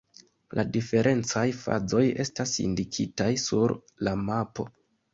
La 0.59 0.63
diferencaj 0.77 1.43
fazoj 1.59 2.03
estas 2.25 2.57
indikitaj 2.67 3.31
sur 3.47 3.79
la 4.09 4.19
mapo. 4.29 4.71